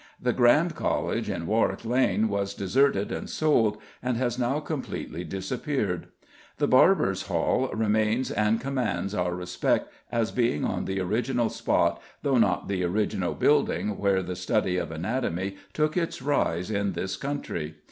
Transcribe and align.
The 0.19 0.33
Grand 0.33 0.73
College 0.73 1.29
in 1.29 1.45
Warwick 1.45 1.85
Lane 1.85 2.27
was 2.27 2.55
deserted 2.55 3.11
and 3.11 3.29
sold, 3.29 3.77
and 4.01 4.17
has 4.17 4.39
now 4.39 4.59
completely 4.59 5.23
disappeared. 5.23 6.07
The 6.57 6.67
Barbers' 6.67 7.27
Hall 7.27 7.69
remains 7.71 8.31
and 8.31 8.59
commands 8.59 9.13
our 9.13 9.35
respect 9.35 9.93
as 10.11 10.31
being 10.31 10.65
on 10.65 10.85
the 10.85 10.99
original 10.99 11.49
spot, 11.49 12.01
though 12.23 12.39
not 12.39 12.67
the 12.67 12.83
original 12.83 13.35
building 13.35 13.99
where 13.99 14.23
the 14.23 14.35
study 14.35 14.77
of 14.77 14.89
anatomy 14.89 15.57
took 15.71 15.95
its 15.95 16.19
rise 16.19 16.71
in 16.71 16.93
this 16.93 17.15
country. 17.15 17.75